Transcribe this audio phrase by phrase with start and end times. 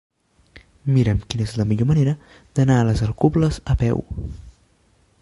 [0.95, 2.15] Mira'm quina és la millor manera
[2.61, 4.05] d'anar a les Alcubles a peu.